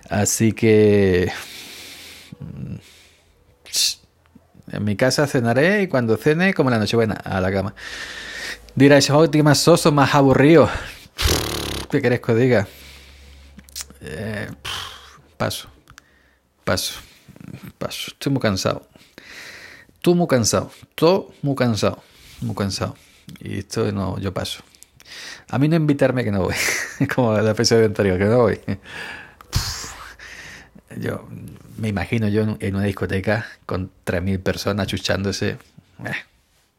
Así 0.07 0.53
que 0.53 1.31
mm, 2.39 2.75
en 4.73 4.83
mi 4.83 4.95
casa 4.95 5.25
cenaré 5.25 5.81
y 5.81 5.87
cuando 5.87 6.15
cene, 6.17 6.53
como 6.53 6.69
la 6.69 6.77
noche 6.77 6.95
buena, 6.95 7.15
a 7.15 7.41
la 7.41 7.51
cama. 7.51 7.73
Diráis, 8.75 9.09
oh, 9.09 9.31
qué 9.31 9.41
más 9.41 9.57
soso, 9.57 9.91
más 9.91 10.13
aburrido. 10.13 10.69
¿Qué 11.89 12.03
querés 12.03 12.21
que 12.21 12.35
diga? 12.35 12.67
Eh, 14.01 14.49
paso, 15.37 15.69
paso, 16.63 16.99
paso. 17.77 18.11
Estoy 18.11 18.31
muy 18.31 18.41
cansado. 18.41 18.87
Estoy 19.93 20.15
muy 20.15 20.27
cansado. 20.27 20.71
Estoy 20.89 21.25
muy 21.41 21.55
cansado. 21.55 22.03
Muy 22.41 22.55
cansado. 22.55 22.95
Y 23.39 23.59
esto 23.59 23.91
no, 23.91 24.17
yo 24.19 24.33
paso. 24.33 24.63
A 25.49 25.59
mí 25.59 25.67
no 25.67 25.75
invitarme 25.75 26.23
que 26.23 26.31
no 26.31 26.41
voy. 26.43 26.55
Como 27.15 27.37
el 27.37 27.47
episodio 27.47 27.85
anterior, 27.85 28.17
que 28.17 28.25
no 28.25 28.39
voy. 28.39 28.59
Yo 30.97 31.27
me 31.77 31.87
imagino 31.87 32.27
yo 32.27 32.57
en 32.59 32.75
una 32.75 32.85
discoteca 32.85 33.45
con 33.65 33.91
3.000 34.05 34.41
personas 34.41 34.87
chuchándose, 34.87 35.57
eh, 36.05 36.11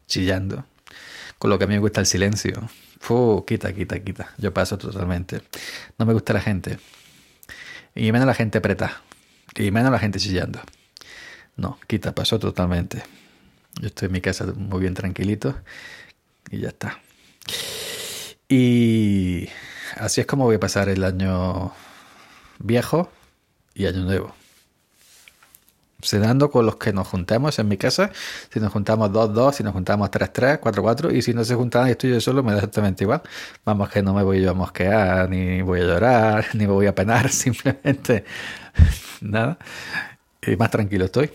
chillando, 0.07 0.65
con 1.39 1.49
lo 1.49 1.57
que 1.57 1.65
a 1.65 1.67
mí 1.67 1.73
me 1.73 1.79
gusta 1.79 1.99
el 1.99 2.05
silencio. 2.05 2.69
Fu, 2.99 3.43
quita, 3.45 3.73
quita, 3.73 3.99
quita. 3.99 4.33
Yo 4.37 4.53
paso 4.53 4.77
totalmente. 4.77 5.41
No 5.97 6.05
me 6.05 6.13
gusta 6.13 6.33
la 6.33 6.41
gente. 6.41 6.77
Y 7.95 8.11
menos 8.11 8.27
la 8.27 8.33
gente 8.33 8.61
preta. 8.61 9.01
Y 9.55 9.71
menos 9.71 9.91
la 9.91 9.99
gente 9.99 10.19
chillando. 10.19 10.59
No, 11.55 11.79
quita, 11.87 12.15
paso 12.15 12.39
totalmente. 12.39 13.03
Yo 13.79 13.87
estoy 13.87 14.07
en 14.07 14.11
mi 14.11 14.21
casa 14.21 14.45
muy 14.55 14.81
bien 14.81 14.93
tranquilito 14.93 15.55
y 16.49 16.59
ya 16.59 16.69
está. 16.69 16.99
Y 18.49 19.49
así 19.97 20.21
es 20.21 20.27
como 20.27 20.45
voy 20.45 20.55
a 20.55 20.59
pasar 20.59 20.89
el 20.89 21.03
año 21.03 21.73
viejo 22.59 23.11
y 23.73 23.85
Año 23.85 24.03
Nuevo. 24.03 24.35
Cenando 26.03 26.49
con 26.51 26.65
los 26.65 26.75
que 26.75 26.93
nos 26.93 27.07
juntamos 27.07 27.57
en 27.59 27.67
mi 27.67 27.77
casa. 27.77 28.11
Si 28.51 28.59
nos 28.59 28.71
juntamos 28.71 29.11
2-2, 29.11 29.53
si 29.53 29.63
nos 29.63 29.73
juntamos 29.73 30.09
3-3, 30.11 30.59
4-4. 30.59 31.15
Y 31.15 31.21
si 31.21 31.33
no 31.33 31.43
se 31.43 31.55
juntan 31.55 31.87
y 31.87 31.91
estoy 31.91 32.11
yo 32.11 32.21
solo, 32.21 32.43
me 32.43 32.51
da 32.51 32.59
exactamente 32.59 33.03
igual. 33.03 33.21
Vamos, 33.65 33.89
que 33.89 34.01
no 34.01 34.13
me 34.13 34.23
voy 34.23 34.41
yo 34.41 34.51
a 34.51 34.53
mosquear, 34.53 35.29
ni 35.29 35.61
voy 35.61 35.81
a 35.81 35.83
llorar, 35.83 36.45
ni 36.53 36.67
me 36.67 36.73
voy 36.73 36.87
a 36.87 36.95
penar. 36.95 37.29
Simplemente 37.31 38.25
nada. 39.21 39.57
Y 40.45 40.55
más 40.55 40.71
tranquilo 40.71 41.05
estoy. 41.05 41.31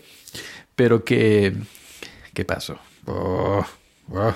Pero 0.75 1.03
que. 1.03 1.55
¿Qué 2.33 2.45
pasó? 2.45 2.77
Oh, 3.05 3.65
oh. 4.11 4.33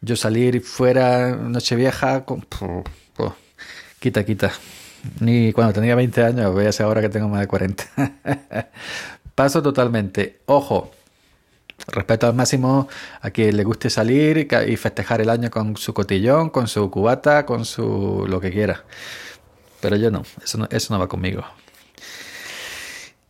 Yo 0.00 0.16
salir 0.16 0.60
fuera, 0.60 1.34
Nochevieja, 1.34 2.24
con, 2.24 2.46
oh, 2.60 3.34
quita, 3.98 4.24
quita. 4.24 4.52
Ni 5.20 5.52
cuando 5.52 5.72
tenía 5.72 5.94
20 5.94 6.24
años, 6.24 6.74
ser 6.74 6.86
ahora 6.86 7.00
que 7.00 7.08
tengo 7.08 7.28
más 7.28 7.40
de 7.40 7.46
40. 7.46 7.84
Paso 9.34 9.62
totalmente. 9.62 10.40
Ojo, 10.46 10.92
respeto 11.88 12.26
al 12.26 12.34
máximo 12.34 12.88
a 13.20 13.30
quien 13.30 13.56
le 13.56 13.64
guste 13.64 13.90
salir 13.90 14.48
y 14.66 14.76
festejar 14.76 15.20
el 15.20 15.30
año 15.30 15.50
con 15.50 15.76
su 15.76 15.92
cotillón, 15.92 16.50
con 16.50 16.68
su 16.68 16.90
cubata, 16.90 17.44
con 17.44 17.64
su 17.64 18.26
lo 18.28 18.40
que 18.40 18.50
quiera. 18.50 18.84
Pero 19.80 19.96
yo 19.96 20.10
no, 20.10 20.22
eso 20.42 20.58
no, 20.58 20.68
eso 20.70 20.94
no 20.94 21.00
va 21.00 21.08
conmigo. 21.08 21.44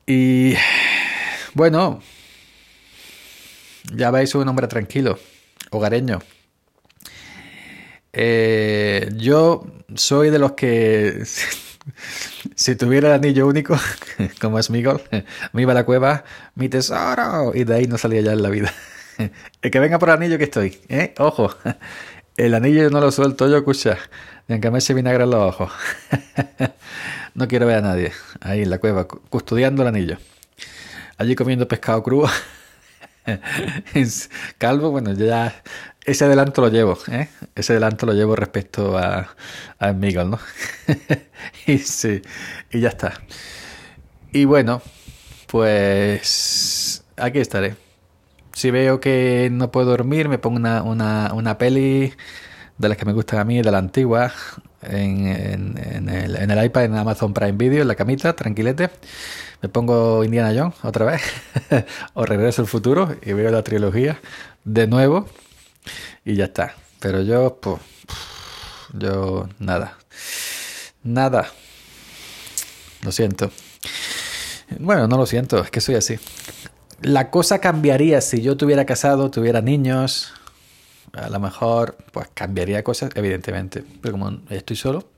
Y 0.07 0.55
bueno, 1.55 2.01
ya 3.93 4.11
veis 4.11 4.35
un 4.35 4.47
hombre 4.49 4.69
tranquilo, 4.69 5.19
hogareño. 5.71 6.21
Eh, 8.13 9.09
yo 9.17 9.65
soy 9.95 10.31
de 10.31 10.39
los 10.39 10.53
que 10.53 11.25
si 12.55 12.77
tuviera 12.77 13.09
el 13.09 13.15
anillo 13.15 13.47
único, 13.47 13.79
como 14.41 14.59
es 14.59 14.71
Miguel, 14.71 15.01
me 15.53 15.63
iba 15.63 15.73
a 15.73 15.75
la 15.75 15.85
cueva, 15.85 16.25
mi 16.55 16.69
tesoro, 16.69 17.53
y 17.55 17.65
de 17.65 17.75
ahí 17.75 17.87
no 17.87 17.99
salía 17.99 18.21
ya 18.21 18.33
en 18.33 18.43
la 18.43 18.51
vida. 18.51 18.73
El 19.63 19.71
que 19.71 19.79
venga 19.79 19.99
por 19.99 20.09
el 20.09 20.17
anillo 20.17 20.39
que 20.39 20.45
estoy, 20.45 20.79
¿eh? 20.89 21.15
Ojo, 21.19 21.55
el 22.37 22.55
anillo 22.55 22.91
no 22.91 23.01
lo 23.01 23.13
suelto 23.13 23.49
yo, 23.49 23.59
escucha, 23.59 23.99
ni 24.49 24.55
aunque 24.55 24.71
me 24.71 24.79
eche 24.79 24.95
vinagre 24.95 25.25
en 25.25 25.31
los 25.31 25.43
ojos. 25.43 25.73
No 27.35 27.49
quiero 27.49 27.67
ver 27.67 27.79
a 27.79 27.81
nadie 27.81 28.13
ahí 28.41 28.63
en 28.63 28.71
la 28.71 28.79
cueva, 28.79 29.09
custodiando 29.09 29.83
el 29.83 29.89
anillo. 29.89 30.19
Allí 31.19 31.35
comiendo 31.35 31.67
pescado 31.67 32.01
crudo. 32.05 32.29
Calvo, 34.59 34.91
bueno, 34.91 35.13
ya 35.13 35.63
ese 36.05 36.25
adelanto 36.25 36.61
lo 36.61 36.69
llevo, 36.69 36.99
¿eh? 37.11 37.29
Ese 37.55 37.73
adelanto 37.73 38.07
lo 38.07 38.13
llevo 38.13 38.37
respecto 38.37 38.99
a, 38.99 39.35
a 39.79 39.93
Miguel, 39.93 40.31
¿no? 40.31 40.39
y 41.67 41.79
sí, 41.79 42.23
y 42.71 42.81
ya 42.81 42.89
está. 42.91 43.15
Y 44.33 44.45
bueno, 44.45 44.83
pues 45.47 47.05
aquí 47.17 47.39
estaré. 47.39 47.77
Si 48.53 48.71
veo 48.71 49.01
que 49.01 49.49
no 49.53 49.71
puedo 49.71 49.87
dormir, 49.91 50.29
me 50.29 50.39
pongo 50.39 50.57
una, 50.57 50.83
una, 50.83 51.33
una 51.35 51.59
peli 51.59 52.13
de 52.79 52.89
las 52.89 52.99
que 52.99 53.05
me 53.05 53.13
gustan 53.13 53.41
a 53.41 53.45
mí, 53.45 53.63
de 53.63 53.71
la 53.71 53.79
antigua, 53.79 54.33
en, 54.87 55.79
el, 56.09 56.65
iPad, 56.65 56.85
en 56.85 56.97
Amazon 56.97 57.35
Prime 57.35 57.53
Video, 57.53 57.83
en 57.83 57.89
la 57.89 57.95
camita, 57.95 58.35
tranquilete. 58.35 58.91
Me 59.63 59.69
pongo 59.69 60.25
Indiana 60.25 60.53
Jones 60.55 60.75
otra 60.83 61.07
vez, 61.07 61.23
o 62.15 62.27
Regreso 62.27 62.63
al 62.63 62.69
Futuro 62.69 63.17
y 63.23 63.33
veo 63.33 63.51
la 63.51 63.63
trilogía 63.63 64.21
de 64.65 64.87
nuevo 64.87 65.27
y 66.25 66.37
ya 66.37 66.45
está. 66.45 66.75
Pero 67.01 67.23
yo, 67.23 67.59
pues, 67.61 67.81
yo, 68.93 69.49
nada. 69.59 69.99
Nada. 71.03 71.51
Lo 73.03 73.13
siento. 73.13 73.51
Bueno, 74.79 75.07
no 75.07 75.17
lo 75.17 75.27
siento, 75.27 75.63
es 75.63 75.71
que 75.71 75.81
soy 75.81 75.97
así. 75.97 76.19
La 77.03 77.31
cosa 77.31 77.59
cambiaría 77.59 78.21
si 78.21 78.41
yo 78.41 78.57
tuviera 78.57 78.87
casado, 78.87 79.31
tuviera 79.31 79.61
niños. 79.61 80.33
A 81.17 81.29
lo 81.29 81.41
mejor, 81.41 81.97
pues 82.13 82.29
cambiaría 82.35 82.83
cosas, 82.83 83.11
evidentemente. 83.15 83.85
Pero 84.03 84.13
como 84.13 84.41
estoy 84.51 84.77
solo. 84.77 85.09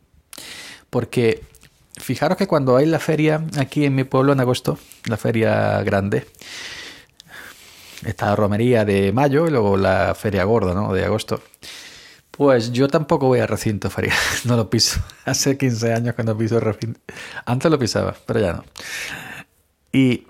Porque 0.90 1.42
fijaros 1.96 2.36
que 2.36 2.46
cuando 2.46 2.76
hay 2.76 2.86
la 2.86 2.98
feria 2.98 3.44
aquí 3.58 3.84
en 3.84 3.94
mi 3.94 4.04
pueblo 4.04 4.32
en 4.32 4.40
agosto, 4.40 4.78
la 5.06 5.16
feria 5.16 5.82
grande, 5.82 6.26
está 8.04 8.26
la 8.26 8.36
romería 8.36 8.84
de 8.84 9.12
mayo 9.12 9.46
y 9.46 9.50
luego 9.50 9.76
la 9.76 10.14
feria 10.14 10.44
gorda, 10.44 10.74
¿no? 10.74 10.92
De 10.92 11.04
agosto. 11.04 11.42
Pues 12.30 12.70
yo 12.72 12.88
tampoco 12.88 13.28
voy 13.28 13.40
a 13.40 13.46
recinto 13.46 13.88
feria, 13.88 14.12
no 14.44 14.56
lo 14.56 14.68
piso. 14.68 15.00
Hace 15.24 15.56
15 15.56 15.94
años 15.94 16.14
que 16.14 16.22
no 16.22 16.36
piso 16.36 16.60
recinto. 16.60 17.00
Antes 17.46 17.70
lo 17.70 17.78
pisaba, 17.78 18.14
pero 18.26 18.40
ya 18.40 18.52
no. 18.52 18.64
Y, 19.92 20.26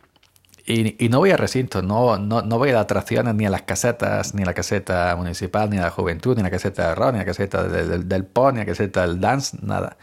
y, 0.68 1.08
no 1.08 1.18
voy 1.18 1.30
a 1.30 1.36
recinto, 1.36 1.80
no, 1.80 2.18
no, 2.18 2.42
no, 2.42 2.58
voy 2.58 2.70
a 2.70 2.80
atracciones 2.80 3.36
ni 3.36 3.46
a 3.46 3.50
las 3.50 3.62
casetas, 3.62 4.34
ni 4.34 4.42
a 4.42 4.46
la 4.46 4.54
caseta 4.54 5.14
municipal, 5.14 5.70
ni 5.70 5.78
a 5.78 5.82
la 5.82 5.90
juventud, 5.90 6.34
ni 6.34 6.40
a 6.40 6.44
la 6.44 6.50
caseta 6.50 6.88
de 6.88 6.94
rock, 6.96 7.12
ni 7.12 7.18
a 7.18 7.20
la 7.20 7.24
caseta 7.24 7.62
del, 7.62 8.08
del, 8.08 8.24
pony, 8.24 8.54
ni 8.54 8.58
a 8.58 8.62
la 8.62 8.66
caseta 8.66 9.06
del 9.06 9.20
dance, 9.20 9.56
nada. 9.62 9.96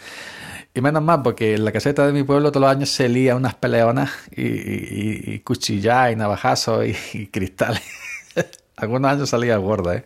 Y 0.73 0.79
menos 0.79 1.03
mal, 1.03 1.21
porque 1.21 1.55
en 1.55 1.65
la 1.65 1.73
caseta 1.73 2.07
de 2.07 2.13
mi 2.13 2.23
pueblo 2.23 2.51
todos 2.51 2.61
los 2.61 2.71
años 2.71 2.89
se 2.89 3.09
lía 3.09 3.35
unas 3.35 3.55
peleonas 3.55 4.11
y, 4.31 4.41
y, 4.43 5.23
y 5.33 5.39
cuchillas 5.39 6.13
y 6.13 6.15
navajazos 6.15 6.85
y, 7.13 7.27
cristales. 7.27 7.83
Algunos 8.77 9.11
años 9.11 9.29
salía 9.29 9.57
gorda, 9.57 9.97
¿eh? 9.97 10.05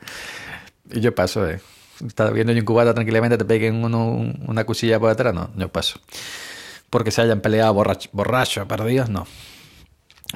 Y 0.90 1.02
yo 1.02 1.14
paso, 1.14 1.48
¿eh? 1.48 1.62
Estás 2.06 2.34
viendo 2.34 2.52
un 2.52 2.62
cubata 2.62 2.96
tranquilamente, 2.96 3.38
te 3.38 3.46
peguen 3.46 3.84
uno, 3.84 4.34
una 4.48 4.66
cuchilla 4.66 5.00
por 5.00 5.10
detrás, 5.10 5.36
no, 5.36 5.52
yo 5.56 5.70
paso. 5.70 6.00
Porque 6.90 7.12
se 7.12 7.22
hayan 7.22 7.42
peleado 7.42 7.76
borracho, 7.76 8.10
borracho 8.12 8.68
perdidos, 8.68 9.10
no. 9.10 9.28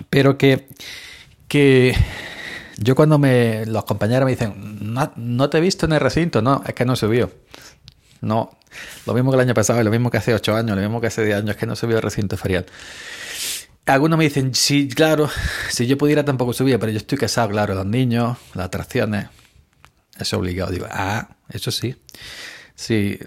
Pero 0.10 0.38
que, 0.38 0.68
que 1.48 1.96
yo 2.78 2.96
cuando 2.96 3.20
me 3.20 3.66
los 3.66 3.86
compañeros 3.86 4.26
me 4.26 4.32
dicen, 4.32 4.94
no, 4.94 5.12
no 5.16 5.50
te 5.50 5.58
he 5.58 5.62
visto 5.62 5.86
en 5.86 5.94
el 5.94 6.00
recinto, 6.00 6.42
no, 6.42 6.64
es 6.66 6.74
que 6.74 6.86
no 6.86 6.96
subió. 6.96 7.32
No, 8.22 8.58
lo 9.06 9.14
mismo 9.14 9.32
que 9.32 9.36
el 9.36 9.42
año 9.42 9.54
pasado, 9.54 9.84
lo 9.84 9.92
mismo 9.92 10.10
que 10.10 10.18
hace 10.18 10.34
8 10.34 10.56
años, 10.56 10.76
lo 10.76 10.82
mismo 10.82 11.02
que 11.02 11.08
hace 11.08 11.26
10 11.26 11.38
años, 11.38 11.56
que 11.56 11.66
no 11.66 11.76
subió 11.76 11.98
el 11.98 12.04
recinto 12.04 12.38
ferial. 12.38 12.66
Algunos 13.86 14.18
me 14.18 14.26
dicen, 14.26 14.54
sí, 14.54 14.88
claro, 14.88 15.30
si 15.70 15.88
yo 15.88 15.98
pudiera 15.98 16.24
tampoco 16.24 16.54
subía, 16.54 16.80
pero 16.80 16.92
yo 16.92 16.98
estoy 16.98 17.18
casado, 17.18 17.50
claro, 17.50 17.74
los 17.74 17.86
niños, 17.86 18.38
las 18.54 18.68
atracciones, 18.68 19.28
es 20.18 20.34
obligado. 20.34 20.72
Digo, 20.72 20.86
ah, 20.90 21.30
eso 21.50 21.72
sí. 21.72 21.96
Si 22.76 23.20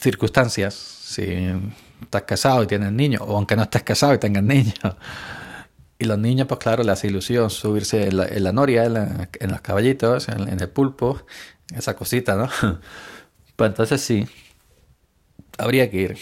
circunstancias, 0.00 0.74
si 0.74 1.50
estás 2.02 2.22
casado 2.22 2.62
y 2.62 2.66
tienes 2.66 2.92
niños, 2.92 3.22
o 3.24 3.36
aunque 3.36 3.56
no 3.56 3.62
estés 3.62 3.82
casado 3.82 4.14
y 4.14 4.18
tengas 4.18 4.42
niños. 4.42 4.74
Y 5.98 6.04
los 6.04 6.18
niños, 6.18 6.46
pues 6.46 6.60
claro, 6.60 6.84
les 6.84 6.92
hace 6.92 7.08
ilusión 7.08 7.50
subirse 7.50 8.08
en 8.08 8.16
la, 8.44 8.52
noria, 8.52 8.84
en, 8.84 9.50
los 9.50 9.60
caballitos, 9.60 10.28
en, 10.28 10.48
en, 10.48 10.60
el 10.60 10.68
pulpo, 10.68 11.22
esa 11.74 11.94
cosita, 11.96 12.36
¿no? 12.36 12.48
Pues 13.56 13.70
entonces 13.70 14.00
sí, 14.00 14.24
habría 15.58 15.90
que 15.90 15.96
ir. 15.96 16.18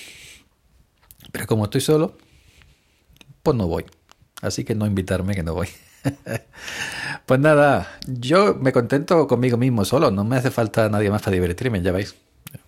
Pero 1.32 1.46
como 1.46 1.64
estoy 1.64 1.82
solo, 1.82 2.16
pues 3.42 3.54
no 3.54 3.66
voy. 3.66 3.84
Así 4.40 4.64
que 4.64 4.74
no 4.74 4.86
invitarme 4.86 5.34
que 5.34 5.42
no 5.42 5.52
voy. 5.52 5.68
pues 7.26 7.40
nada, 7.40 7.98
yo 8.06 8.54
me 8.54 8.72
contento 8.72 9.26
conmigo 9.26 9.56
mismo 9.58 9.84
solo, 9.84 10.10
no 10.10 10.24
me 10.24 10.36
hace 10.36 10.50
falta 10.50 10.88
nadie 10.88 11.10
más 11.10 11.20
para 11.20 11.34
divertirme, 11.34 11.82
ya 11.82 11.92
veis. 11.92 12.14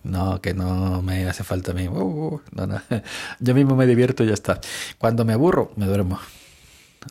No, 0.03 0.39
que 0.41 0.53
no 0.53 1.01
me 1.01 1.27
hace 1.27 1.43
falta 1.43 1.71
a 1.71 1.73
mí. 1.73 1.87
Uh, 1.87 2.39
no. 2.51 2.81
Yo 3.39 3.55
mismo 3.55 3.75
me 3.75 3.87
divierto 3.87 4.23
y 4.23 4.27
ya 4.27 4.33
está. 4.33 4.59
Cuando 4.97 5.25
me 5.25 5.33
aburro, 5.33 5.71
me 5.75 5.85
duermo. 5.87 6.19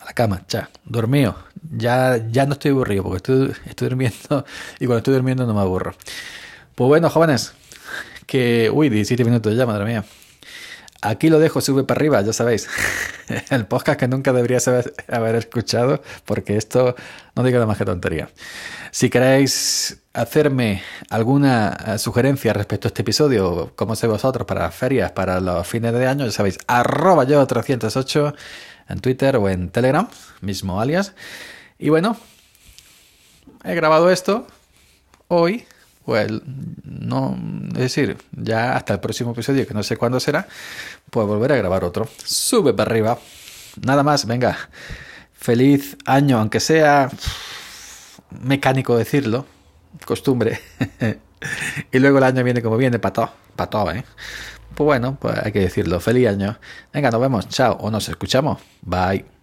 A 0.00 0.04
la 0.04 0.12
cama, 0.12 0.42
ya, 0.48 0.70
dormido. 0.84 1.36
Ya, 1.76 2.16
ya 2.30 2.46
no 2.46 2.52
estoy 2.52 2.72
aburrido 2.72 3.02
porque 3.02 3.16
estoy, 3.16 3.52
estoy 3.66 3.88
durmiendo 3.88 4.44
y 4.80 4.86
cuando 4.86 4.98
estoy 4.98 5.14
durmiendo 5.14 5.46
no 5.46 5.54
me 5.54 5.60
aburro. 5.60 5.94
Pues 6.74 6.88
bueno, 6.88 7.10
jóvenes, 7.10 7.52
que... 8.26 8.70
Uy, 8.72 8.88
17 8.88 9.24
minutos 9.24 9.56
ya, 9.56 9.66
madre 9.66 9.84
mía. 9.84 10.04
Aquí 11.00 11.30
lo 11.30 11.38
dejo, 11.38 11.60
sube 11.60 11.84
para 11.84 11.98
arriba, 11.98 12.20
ya 12.22 12.32
sabéis. 12.32 12.68
El 13.50 13.66
podcast 13.66 14.00
que 14.00 14.08
nunca 14.08 14.32
deberías 14.32 14.66
haber, 14.66 15.34
escuchado, 15.36 16.02
porque 16.24 16.56
esto 16.56 16.96
no 17.36 17.44
digo 17.44 17.56
nada 17.56 17.66
más 17.66 17.78
que 17.78 17.84
tontería. 17.84 18.30
Si 18.90 19.08
queréis 19.08 20.02
hacerme 20.12 20.82
alguna 21.08 21.76
eh, 21.86 21.98
sugerencia 21.98 22.52
respecto 22.52 22.88
a 22.88 22.90
este 22.90 23.02
episodio, 23.02 23.72
como 23.76 23.94
sé 23.94 24.08
vosotros, 24.08 24.44
para 24.44 24.68
ferias, 24.72 25.12
para 25.12 25.40
los 25.40 25.66
fines 25.68 25.92
de 25.92 26.06
año, 26.06 26.26
ya 26.26 26.32
sabéis, 26.32 26.58
arroba 26.66 27.22
yo 27.24 27.46
308 27.46 28.34
en 28.88 29.00
Twitter 29.00 29.36
o 29.36 29.48
en 29.48 29.70
Telegram, 29.70 30.08
mismo 30.40 30.80
alias. 30.80 31.14
Y 31.78 31.88
bueno, 31.90 32.16
he 33.64 33.74
grabado 33.74 34.10
esto 34.10 34.46
hoy 35.28 35.66
pues 36.08 36.30
no, 36.84 37.38
es 37.72 37.78
decir, 37.80 38.16
ya 38.32 38.74
hasta 38.74 38.94
el 38.94 39.00
próximo 39.00 39.32
episodio, 39.32 39.66
que 39.66 39.74
no 39.74 39.82
sé 39.82 39.98
cuándo 39.98 40.18
será, 40.20 40.48
pues 41.10 41.26
volver 41.26 41.52
a 41.52 41.56
grabar 41.56 41.84
otro. 41.84 42.08
Sube 42.24 42.72
para 42.72 42.90
arriba. 42.90 43.18
Nada 43.84 44.02
más, 44.02 44.24
venga. 44.24 44.56
Feliz 45.34 45.98
año, 46.06 46.38
aunque 46.38 46.60
sea 46.60 47.10
mecánico 48.40 48.96
decirlo, 48.96 49.44
costumbre. 50.06 50.58
y 51.92 51.98
luego 51.98 52.16
el 52.16 52.24
año 52.24 52.42
viene 52.42 52.62
como 52.62 52.78
viene, 52.78 52.98
para 52.98 53.30
todo, 53.68 53.92
¿eh? 53.92 54.02
Pues 54.78 54.86
bueno, 54.86 55.16
pues 55.20 55.34
hay 55.42 55.50
que 55.50 55.58
decirlo. 55.58 55.98
Feliz 55.98 56.28
año. 56.28 56.56
Venga, 56.92 57.10
nos 57.10 57.20
vemos. 57.20 57.48
Chao. 57.48 57.76
O 57.80 57.90
nos 57.90 58.08
escuchamos. 58.08 58.60
Bye. 58.82 59.37